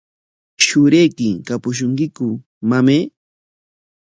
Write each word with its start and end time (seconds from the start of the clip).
¿Shurayki 0.65 1.29
kapushunkiku, 1.47 2.27
mamay? 2.69 3.01